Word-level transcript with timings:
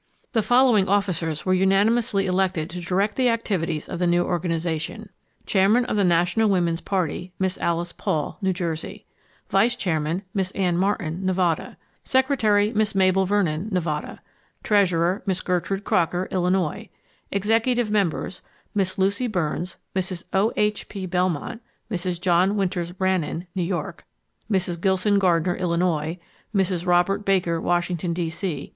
The 0.33 0.41
following 0.41 0.89
officers 0.89 1.45
were 1.45 1.53
unanimously 1.53 2.25
elected 2.25 2.71
to 2.71 2.81
direct 2.81 3.17
the 3.17 3.29
activities 3.29 3.87
of 3.87 3.99
the 3.99 4.07
new 4.07 4.23
organization: 4.23 5.09
Chairman 5.45 5.85
of 5.85 5.95
the 5.95 6.03
National 6.03 6.49
Woman's 6.49 6.81
Party, 6.81 7.33
Miss 7.37 7.55
Alice 7.59 7.93
Paul, 7.93 8.39
New 8.41 8.51
Jersey; 8.51 9.05
Vice 9.51 9.75
chairman, 9.75 10.23
Miss 10.33 10.49
Anne 10.53 10.75
Martin, 10.75 11.23
Nevada; 11.23 11.77
secretary, 12.03 12.73
Miss 12.73 12.95
Mabel 12.95 13.27
Vernon, 13.27 13.69
Nevada; 13.71 14.19
treasurer, 14.63 15.21
Miss 15.27 15.41
Gertrude 15.41 15.83
Crocker, 15.83 16.27
Illinois; 16.31 16.89
executive 17.31 17.91
members, 17.91 18.41
Miss 18.73 18.97
Lucy 18.97 19.27
Burns, 19.27 19.77
Mrs. 19.95 20.23
O. 20.33 20.51
H. 20.57 20.89
P. 20.89 21.05
Belmont, 21.05 21.61
Mrs. 21.91 22.19
John 22.19 22.55
Winters 22.57 22.91
Brannan, 22.91 23.45
New 23.53 23.61
York; 23.61 24.03
Mrs. 24.51 24.81
Gilson 24.81 25.19
Gardner, 25.19 25.57
Illinois; 25.57 26.17
Mrs. 26.55 26.87
Robert 26.87 27.23
Baker, 27.23 27.61
Washington, 27.61 28.13
D. 28.13 28.31
C. 28.31 28.69